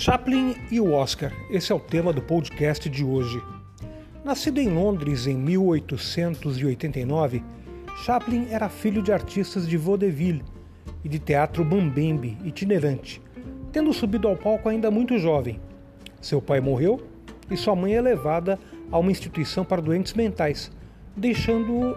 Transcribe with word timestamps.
Chaplin 0.00 0.54
e 0.70 0.78
o 0.78 0.92
Oscar, 0.92 1.32
esse 1.50 1.72
é 1.72 1.74
o 1.74 1.80
tema 1.80 2.12
do 2.12 2.22
podcast 2.22 2.88
de 2.88 3.02
hoje. 3.02 3.42
Nascido 4.24 4.60
em 4.60 4.68
Londres 4.68 5.26
em 5.26 5.36
1889, 5.36 7.42
Chaplin 8.04 8.46
era 8.48 8.68
filho 8.68 9.02
de 9.02 9.12
artistas 9.12 9.66
de 9.66 9.76
vaudeville 9.76 10.44
e 11.02 11.08
de 11.08 11.18
teatro 11.18 11.64
mambembe 11.64 12.38
itinerante, 12.44 13.20
tendo 13.72 13.92
subido 13.92 14.28
ao 14.28 14.36
palco 14.36 14.68
ainda 14.68 14.88
muito 14.88 15.18
jovem. 15.18 15.60
Seu 16.20 16.40
pai 16.40 16.60
morreu 16.60 17.04
e 17.50 17.56
sua 17.56 17.74
mãe 17.74 17.96
é 17.96 18.00
levada 18.00 18.56
a 18.92 18.98
uma 18.98 19.10
instituição 19.10 19.64
para 19.64 19.82
doentes 19.82 20.14
mentais, 20.14 20.70
deixando-o 21.16 21.96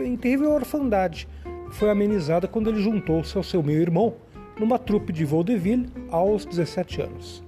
em 0.00 0.16
terrível 0.16 0.52
orfandade, 0.52 1.26
foi 1.72 1.90
amenizada 1.90 2.46
quando 2.46 2.70
ele 2.70 2.80
juntou-se 2.80 3.36
ao 3.36 3.42
seu 3.42 3.64
meio-irmão 3.64 4.14
numa 4.62 4.78
trupe 4.78 5.12
de 5.12 5.24
vaudeville 5.24 5.88
aos 6.08 6.44
17 6.44 7.02
anos. 7.02 7.42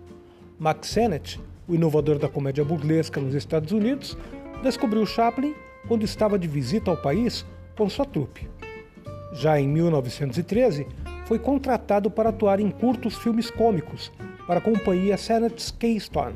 Max 0.59 0.89
Sennett, 0.89 1.41
o 1.69 1.73
inovador 1.73 2.19
da 2.19 2.29
comédia 2.29 2.65
burlesca 2.65 3.21
nos 3.21 3.37
Estados 3.37 3.71
Unidos, 3.71 4.19
descobriu 4.65 5.07
Chaplin 5.07 5.55
quando 5.87 6.03
estava 6.03 6.37
de 6.37 6.49
visita 6.49 6.91
ao 6.91 6.97
país 6.97 7.47
com 7.77 7.89
sua 7.89 8.05
trupe. 8.05 8.51
Já 9.33 9.61
em 9.61 9.69
1913, 9.69 10.89
foi 11.27 11.39
contratado 11.39 12.11
para 12.11 12.31
atuar 12.31 12.59
em 12.59 12.69
curtos 12.69 13.15
filmes 13.15 13.49
cômicos 13.49 14.11
para 14.45 14.59
a 14.59 14.61
companhia 14.63 15.17
Sennett's 15.17 15.71
Keystone. 15.71 16.35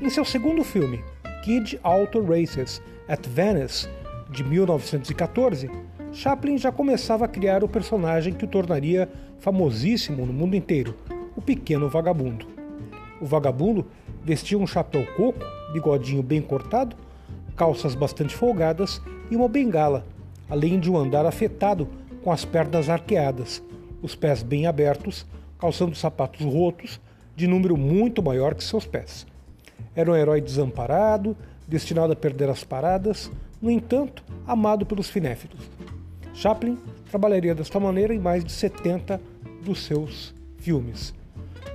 Em 0.00 0.10
seu 0.10 0.24
segundo 0.24 0.64
filme, 0.64 1.00
Kid 1.44 1.78
Auto 1.84 2.20
Races 2.20 2.82
at 3.06 3.24
Venice, 3.28 3.88
de 4.30 4.42
1914, 4.42 5.70
Chaplin 6.12 6.58
já 6.58 6.72
começava 6.72 7.24
a 7.24 7.28
criar 7.28 7.62
o 7.62 7.68
personagem 7.68 8.32
que 8.32 8.44
o 8.44 8.48
tornaria 8.48 9.08
famosíssimo 9.38 10.26
no 10.26 10.32
mundo 10.32 10.56
inteiro, 10.56 10.94
o 11.36 11.40
Pequeno 11.40 11.88
Vagabundo. 11.88 12.46
O 13.20 13.26
vagabundo 13.26 13.86
vestia 14.24 14.58
um 14.58 14.66
chapéu 14.66 15.06
coco, 15.16 15.44
bigodinho 15.72 16.22
bem 16.22 16.42
cortado, 16.42 16.96
calças 17.56 17.94
bastante 17.94 18.34
folgadas 18.34 19.00
e 19.30 19.36
uma 19.36 19.48
bengala, 19.48 20.04
além 20.48 20.80
de 20.80 20.90
um 20.90 20.96
andar 20.96 21.24
afetado 21.24 21.88
com 22.24 22.32
as 22.32 22.44
pernas 22.44 22.88
arqueadas, 22.88 23.62
os 24.02 24.14
pés 24.16 24.42
bem 24.42 24.66
abertos, 24.66 25.24
calçando 25.58 25.94
sapatos 25.94 26.44
rotos, 26.44 27.00
de 27.36 27.46
número 27.46 27.76
muito 27.76 28.22
maior 28.22 28.54
que 28.54 28.64
seus 28.64 28.84
pés. 28.84 29.26
Era 29.94 30.10
um 30.10 30.16
herói 30.16 30.40
desamparado, 30.40 31.36
destinado 31.68 32.12
a 32.12 32.16
perder 32.16 32.48
as 32.48 32.64
paradas, 32.64 33.30
no 33.62 33.70
entanto, 33.70 34.24
amado 34.46 34.84
pelos 34.84 35.08
finéfilos. 35.08 35.70
Chaplin 36.32 36.78
trabalharia 37.10 37.54
desta 37.54 37.80
maneira 37.80 38.14
em 38.14 38.18
mais 38.18 38.44
de 38.44 38.52
70 38.52 39.20
dos 39.62 39.84
seus 39.84 40.34
filmes. 40.58 41.14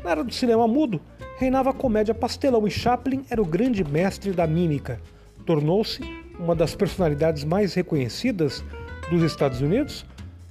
Na 0.04 0.12
era 0.12 0.24
do 0.24 0.34
cinema 0.34 0.68
mudo, 0.68 1.02
reinava 1.38 1.72
a 1.72 1.74
comédia 1.74 2.14
pastelão 2.14 2.68
e 2.68 2.72
Chaplin 2.72 3.26
era 3.30 3.42
o 3.42 3.46
grande 3.46 3.84
mestre 3.84 4.32
da 4.32 4.48
mímica. 4.48 5.00
Tornou-se 5.46 6.02
uma 6.40 6.56
das 6.56 6.76
personalidades 6.76 7.44
mais 7.44 7.74
reconhecidas 7.74 8.64
dos 9.10 9.22
Estados 9.22 9.62
Unidos, 9.62 10.06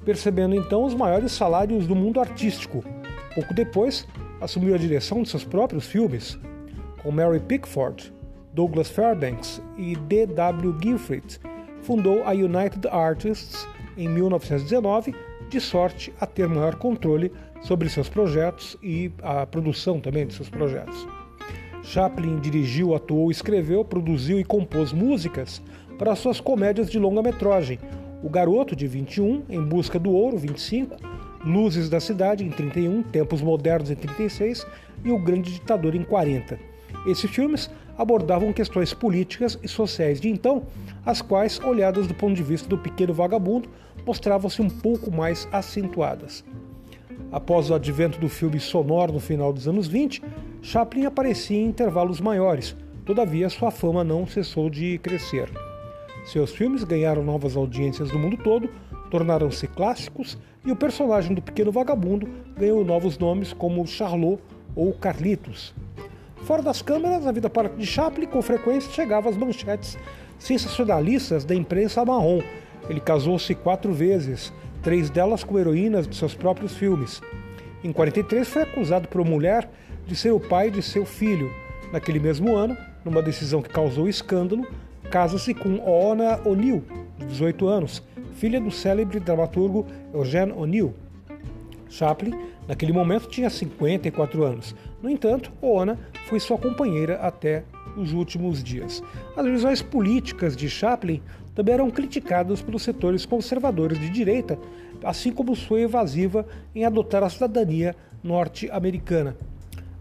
percebendo 0.05 0.55
então 0.55 0.85
os 0.85 0.95
maiores 0.95 1.33
salários 1.33 1.87
do 1.87 1.95
mundo 1.95 2.21
artístico. 2.21 2.85
Pouco 3.35 3.53
depois, 3.55 4.07
assumiu 4.41 4.75
a 4.75 4.79
direção 4.79 5.23
de 5.23 5.29
seus 5.29 5.45
próprios 5.45 5.87
filmes, 5.87 6.39
com 7.03 7.11
Mary 7.11 7.41
Pickford, 7.41 8.13
Douglas 8.53 8.89
Fairbanks 8.89 9.61
e 9.77 9.97
D.W. 9.97 10.77
Gilfrid, 10.81 11.41
fundou 11.83 12.23
a 12.25 12.31
United 12.31 12.87
Artists 12.89 13.67
em 13.97 14.09
1919, 14.09 15.15
de 15.49 15.61
sorte 15.61 16.13
a 16.21 16.27
ter 16.27 16.49
maior 16.49 16.77
controle 16.77 17.33
sobre 17.63 17.89
seus 17.89 18.09
projetos 18.09 18.77
e 18.83 19.13
a 19.23 19.47
produção 19.47 20.01
também 20.01 20.27
de 20.27 20.35
seus 20.35 20.49
projetos. 20.49 21.07
Chaplin 21.83 22.41
dirigiu, 22.41 22.95
atuou, 22.95 23.31
escreveu, 23.31 23.85
produziu 23.85 24.41
e 24.41 24.45
compôs 24.45 24.93
músicas 24.93 25.63
para 25.99 26.17
suas 26.17 26.41
comédias 26.41 26.91
de 26.91 26.99
longa-metragem, 26.99 27.79
O 28.23 28.29
Garoto 28.29 28.75
de 28.75 28.87
21, 28.87 29.45
Em 29.49 29.63
Busca 29.63 29.99
do 29.99 30.11
Ouro, 30.11 30.39
25, 30.39 30.97
Luzes 31.45 31.91
da 31.91 32.01
Cidade, 32.01 32.43
em 32.43 32.51
31, 32.51 33.03
Tempos 33.03 33.43
Modernos, 33.43 33.91
em 33.91 33.95
36 33.95 34.67
e 35.05 35.11
O 35.11 35.19
Grande 35.19 35.53
Ditador, 35.53 35.95
em 35.95 36.03
40. 36.03 36.59
Esses 37.07 37.31
filmes 37.31 37.71
abordavam 37.97 38.53
questões 38.53 38.93
políticas 38.93 39.59
e 39.63 39.69
sociais 39.69 40.21
de 40.21 40.29
então, 40.29 40.65
as 41.05 41.23
quais, 41.23 41.61
olhadas 41.61 42.07
do 42.07 42.15
ponto 42.15 42.35
de 42.35 42.43
vista 42.43 42.69
do 42.69 42.79
pequeno 42.79 43.15
vagabundo, 43.15 43.69
mostravam-se 44.07 44.61
um 44.61 44.69
pouco 44.69 45.11
mais 45.11 45.49
acentuadas. 45.53 46.45
Após 47.31 47.71
o 47.71 47.75
advento 47.75 48.19
do 48.19 48.29
filme 48.29 48.61
sonoro 48.61 49.13
no 49.13 49.21
final 49.21 49.53
dos 49.53 49.67
anos 49.67 49.89
20, 49.89 50.23
Chaplin 50.63 51.07
aparecia 51.07 51.57
em 51.57 51.67
intervalos 51.67 52.21
maiores, 52.21 52.77
todavia 53.05 53.49
sua 53.49 53.71
fama 53.71 54.05
não 54.05 54.27
cessou 54.27 54.71
de 54.71 54.99
crescer. 54.99 55.51
Seus 56.25 56.53
filmes 56.53 56.85
ganharam 56.85 57.23
novas 57.23 57.57
audiências 57.57 58.11
no 58.11 58.19
mundo 58.19 58.37
todo, 58.39 58.69
tornaram-se 59.11 59.67
clássicos 59.67 60.39
e 60.65 60.73
o 60.73 60.77
personagem 60.77 61.35
do 61.35 61.43
pequeno 61.43 61.71
vagabundo 61.71 62.29
ganhou 62.57 62.85
novos 62.85 63.19
nomes 63.19 63.53
como 63.53 63.87
Charlot 63.87 64.41
ou 64.75 64.93
Carlitos. 64.93 65.75
Fora 66.45 66.61
das 66.61 66.83
câmeras, 66.83 67.27
a 67.27 67.33
vida 67.33 67.51
de 67.79 67.87
Chaplin 67.87 68.27
com 68.27 68.43
frequência 68.43 68.93
chegava 68.93 69.31
às 69.31 69.37
manchetes 69.37 69.97
sensacionalistas 70.39 71.43
da 71.43 71.55
imprensa 71.55 72.05
marrom. 72.05 72.43
Ele 72.87 73.01
casou-se 73.01 73.55
quatro 73.55 73.95
vezes, 73.95 74.53
três 74.83 75.09
delas 75.09 75.43
com 75.43 75.59
heroínas 75.59 76.07
de 76.07 76.15
seus 76.15 76.35
próprios 76.35 76.77
filmes. 76.77 77.23
Em 77.83 77.91
43 77.93 78.47
foi 78.47 78.63
acusado 78.63 79.09
por 79.09 79.23
uma 79.23 79.31
mulher 79.31 79.71
de 80.07 80.15
ser 80.15 80.33
o 80.33 80.41
pai 80.41 80.71
de 80.71 80.83
seu 80.83 81.07
filho. 81.07 81.51
Naquele 81.91 82.21
mesmo 82.21 82.55
ano, 82.55 82.77
numa 83.03 83.23
decisão 83.23 83.63
que 83.63 83.71
causou 83.71 84.07
escândalo, 84.07 84.67
casa-se 85.11 85.55
com 85.55 85.79
Oona 85.79 86.41
O'Neill, 86.45 86.85
de 87.19 87.25
18 87.25 87.67
anos, 87.67 88.03
filha 88.35 88.61
do 88.61 88.71
célebre 88.71 89.19
dramaturgo 89.19 89.87
Eugene 90.13 90.53
O'Neill. 90.53 90.95
Chaplin, 91.89 92.33
naquele 92.67 92.93
momento, 92.93 93.29
tinha 93.29 93.51
54 93.51 94.45
anos. 94.45 94.75
No 95.03 95.11
entanto, 95.11 95.53
Oona 95.61 95.99
foi 96.27 96.41
sua 96.41 96.59
companheira 96.59 97.17
até 97.17 97.65
os 97.97 98.13
últimos 98.13 98.63
dias. 98.63 99.03
As 99.37 99.47
visões 99.47 99.83
políticas 99.83 100.57
de 100.57 100.69
Chaplin 100.69 101.23
também 101.55 101.75
eram 101.75 101.91
criticadas 101.91 102.61
pelos 102.61 102.83
setores 102.83 103.25
conservadores 103.25 103.99
de 103.99 104.11
direita, 104.11 104.59
assim 105.03 105.33
como 105.33 105.55
sua 105.55 105.81
evasiva 105.81 106.47
em 106.75 106.85
adotar 106.85 107.23
a 107.23 107.31
cidadania 107.31 107.95
norte-americana. 108.23 109.37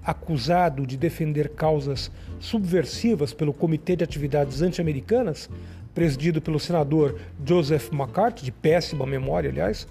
Acusado 0.04 0.86
de 0.86 0.98
defender 0.98 1.50
causas 1.50 2.12
subversivas 2.40 3.34
pelo 3.34 3.54
Comitê 3.54 3.96
de 3.96 4.04
Atividades 4.04 4.62
Anti-Americanas, 4.62 5.50
presidido 5.94 6.42
pelo 6.42 6.60
senador 6.60 7.20
Joseph 7.46 7.92
McCarthy, 7.94 8.44
de 8.44 8.52
péssima 8.52 9.06
memória, 9.06 9.50
aliás, 9.50 9.88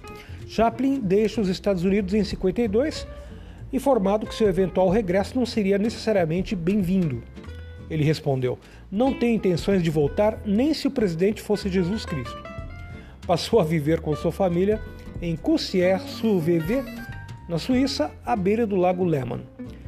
Chaplin 0.54 1.00
deixa 1.00 1.40
os 1.40 1.48
Estados 1.48 1.82
Unidos 1.82 2.12
em 2.12 2.22
52, 2.22 3.06
informado 3.72 4.26
que 4.26 4.34
seu 4.34 4.46
eventual 4.46 4.90
regresso 4.90 5.34
não 5.34 5.46
seria 5.46 5.78
necessariamente 5.78 6.54
bem-vindo. 6.54 7.22
Ele 7.88 8.04
respondeu: 8.04 8.58
Não 8.90 9.14
tenho 9.14 9.34
intenções 9.34 9.82
de 9.82 9.88
voltar 9.88 10.38
nem 10.44 10.74
se 10.74 10.86
o 10.86 10.90
presidente 10.90 11.40
fosse 11.40 11.70
Jesus 11.70 12.04
Cristo. 12.04 12.36
Passou 13.26 13.60
a 13.60 13.64
viver 13.64 14.02
com 14.02 14.14
sua 14.14 14.30
família 14.30 14.78
em 15.22 15.36
Cossier-sur-Vevey, 15.36 16.84
na 17.48 17.56
Suíça, 17.56 18.10
à 18.22 18.36
beira 18.36 18.66
do 18.66 18.76
lago 18.76 19.06
Leman. 19.06 19.40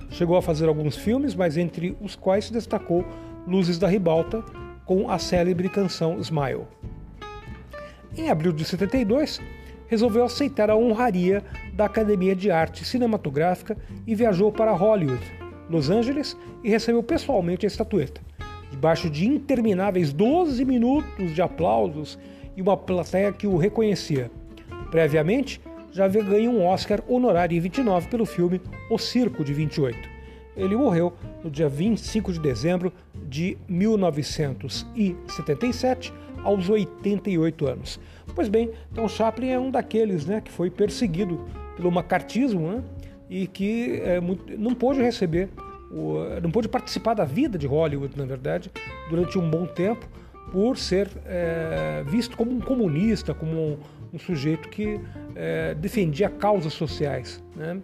Chegou 0.08 0.34
a 0.34 0.40
fazer 0.40 0.66
alguns 0.66 0.96
filmes, 0.96 1.34
mas 1.34 1.58
entre 1.58 1.94
os 2.00 2.16
quais 2.16 2.46
se 2.46 2.52
destacou 2.54 3.04
Luzes 3.46 3.78
da 3.78 3.86
Ribalta, 3.86 4.42
com 4.86 5.10
a 5.10 5.18
célebre 5.18 5.68
canção 5.68 6.18
Smile. 6.20 6.62
Em 8.16 8.30
abril 8.30 8.52
de 8.52 8.64
72, 8.64 9.42
resolveu 9.86 10.24
aceitar 10.24 10.70
a 10.70 10.76
honraria 10.76 11.42
da 11.74 11.84
Academia 11.86 12.34
de 12.34 12.50
Arte 12.50 12.84
Cinematográfica 12.84 13.76
e 14.06 14.14
viajou 14.14 14.52
para 14.52 14.72
Hollywood, 14.72 15.22
Los 15.68 15.90
Angeles, 15.90 16.36
e 16.62 16.70
recebeu 16.70 17.02
pessoalmente 17.02 17.66
a 17.66 17.68
estatueta. 17.68 18.20
Debaixo 18.70 19.10
de 19.10 19.26
intermináveis 19.26 20.12
12 20.12 20.64
minutos 20.64 21.34
de 21.34 21.42
aplausos 21.42 22.16
e 22.56 22.62
uma 22.62 22.76
plateia 22.76 23.32
que 23.32 23.46
o 23.46 23.56
reconhecia. 23.56 24.30
Previamente, 24.90 25.60
já 25.92 26.06
havia 26.06 26.22
ganho 26.22 26.50
um 26.50 26.66
Oscar 26.66 27.00
honorário 27.08 27.56
em 27.56 27.60
29 27.60 28.08
pelo 28.08 28.26
filme 28.26 28.60
O 28.90 28.98
Circo 28.98 29.44
de 29.44 29.54
28. 29.54 30.14
Ele 30.56 30.76
morreu 30.76 31.12
no 31.42 31.50
dia 31.50 31.68
25 31.68 32.32
de 32.32 32.38
dezembro 32.40 32.92
de 33.28 33.58
1977, 33.68 36.12
aos 36.44 36.68
88 36.68 37.66
anos. 37.66 38.00
Pois 38.34 38.48
bem, 38.48 38.70
então 38.92 39.08
Chaplin 39.08 39.48
é 39.48 39.58
um 39.58 39.70
daqueles 39.70 40.24
né, 40.26 40.40
que 40.40 40.52
foi 40.52 40.70
perseguido 40.70 41.40
pelo 41.76 41.90
macartismo 41.90 42.68
né, 42.68 42.82
e 43.28 43.46
que 43.46 44.00
é, 44.02 44.20
não 44.56 44.74
pôde 44.74 45.02
receber, 45.02 45.48
não 46.42 46.50
pôde 46.50 46.68
participar 46.68 47.14
da 47.14 47.24
vida 47.24 47.58
de 47.58 47.66
Hollywood, 47.66 48.16
na 48.16 48.24
verdade, 48.24 48.70
durante 49.08 49.38
um 49.38 49.48
bom 49.48 49.66
tempo, 49.66 50.08
por 50.52 50.76
ser 50.76 51.10
é, 51.26 52.04
visto 52.06 52.36
como 52.36 52.52
um 52.52 52.60
comunista, 52.60 53.34
como 53.34 53.52
um, 53.52 53.78
um 54.12 54.18
sujeito 54.18 54.68
que 54.68 55.00
é, 55.34 55.74
defendia 55.74 56.28
causas 56.28 56.72
sociais. 56.72 57.42
Né? 57.56 57.80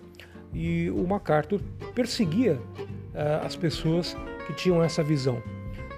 e 0.53 0.91
o 0.91 1.07
MacArthur 1.07 1.61
perseguia 1.95 2.55
uh, 2.55 3.45
as 3.45 3.57
pessoas 3.57 4.17
que 4.47 4.53
tinham 4.55 4.83
essa 4.83 5.03
visão. 5.03 5.43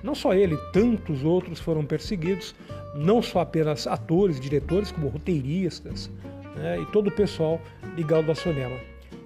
Não 0.03 0.15
só 0.15 0.35
ele, 0.35 0.57
tantos 0.73 1.25
outros 1.25 1.61
foram 1.61 1.85
perseguidos, 1.85 2.55
não 2.95 3.23
só 3.23 3.41
apenas 3.41 3.87
atores, 3.87 4.41
diretores, 4.41 4.91
como 4.91 5.09
roteiristas 5.09 6.11
né, 6.57 6.81
e 6.81 6.87
todo 6.87 7.09
o 7.09 7.11
pessoal 7.11 7.61
ligado 7.97 8.29
ao 8.29 8.35
cinema. 8.35 8.77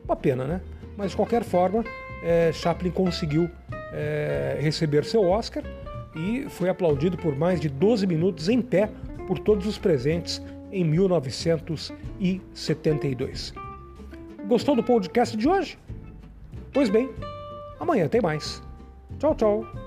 Uma 0.05 0.17
pena, 0.17 0.45
né? 0.45 0.61
Mas 0.97 1.11
de 1.11 1.17
qualquer 1.17 1.45
forma, 1.45 1.85
é, 2.23 2.53
Chaplin 2.53 2.91
conseguiu 2.91 3.51
é, 3.93 4.59
receber 4.61 5.05
seu 5.05 5.29
Oscar 5.29 5.63
e 6.15 6.47
foi 6.49 6.69
aplaudido 6.69 7.17
por 7.17 7.35
mais 7.37 7.61
de 7.61 7.69
12 7.69 8.07
minutos 8.07 8.49
em 8.49 8.63
pé 8.63 8.89
por 9.27 9.39
todos 9.39 9.67
os 9.67 9.79
presentes 9.79 10.43
em 10.73 10.85
1972. 10.85 13.55
Gostou 14.47 14.77
do 14.77 14.83
podcast 14.83 15.37
de 15.37 15.49
hoje? 15.49 15.79
Pois 16.73 16.89
bem, 16.89 17.11
amanhã 17.81 18.09
tem 18.09 18.21
mais. 18.21 18.63
Tchau, 19.19 19.35
tchau. 19.35 19.86